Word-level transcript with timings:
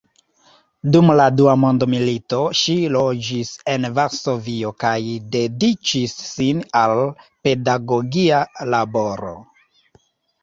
Dum 0.93 1.11
la 1.17 1.25
dua 1.39 1.51
mondmilito 1.63 2.37
ŝi 2.59 2.77
loĝis 2.95 3.51
en 3.73 3.83
Varsovio 3.99 4.71
kaj 4.83 4.93
dediĉis 5.35 6.15
sin 6.29 6.63
al 6.81 6.93
pedagogia 7.49 8.41
laboro. 8.75 9.35